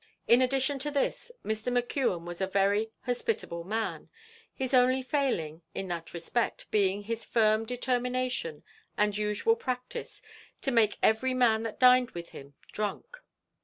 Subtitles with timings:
[0.27, 1.71] In addition to this, Mr.
[1.71, 4.09] McKeon was a very hospitable man,
[4.51, 8.63] his only failing in that respect being his firm determination
[8.97, 10.23] and usual practice
[10.61, 13.21] to make every man that dined with him drunk.